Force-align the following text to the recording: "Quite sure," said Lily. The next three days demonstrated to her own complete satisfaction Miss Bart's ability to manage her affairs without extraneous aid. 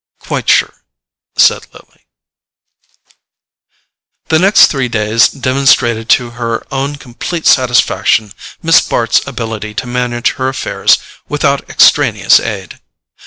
"Quite 0.19 0.49
sure," 0.49 0.73
said 1.37 1.67
Lily. 1.73 2.07
The 4.29 4.39
next 4.39 4.65
three 4.65 4.87
days 4.87 5.27
demonstrated 5.29 6.09
to 6.09 6.31
her 6.31 6.65
own 6.73 6.95
complete 6.95 7.45
satisfaction 7.45 8.33
Miss 8.63 8.81
Bart's 8.81 9.21
ability 9.27 9.75
to 9.75 9.85
manage 9.85 10.31
her 10.37 10.47
affairs 10.49 10.97
without 11.29 11.69
extraneous 11.69 12.39
aid. 12.39 12.79